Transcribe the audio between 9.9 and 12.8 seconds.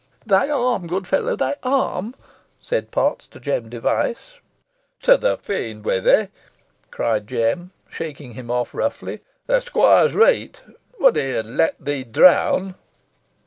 is reet. Wouldee had let thee drown."